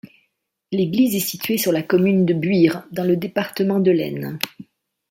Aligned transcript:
L'église 0.71 1.13
est 1.15 1.19
située 1.19 1.59
sur 1.59 1.71
la 1.71 1.83
commune 1.83 2.25
de 2.25 2.33
Buire, 2.33 2.87
dans 2.91 3.03
le 3.03 3.17
département 3.17 3.79
de 3.79 3.91
l'Aisne. 3.91 4.39